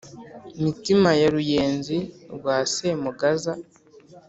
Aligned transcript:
Mitima 0.63 1.09
ya 1.21 1.27
Ruyenzi 1.33 1.97
rwa 2.35 2.55
Semugaza. 2.73 3.53